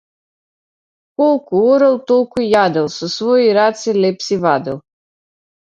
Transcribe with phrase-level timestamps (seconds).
[1.21, 4.83] Колку орал толку јадел, со свои раце леб си вадел.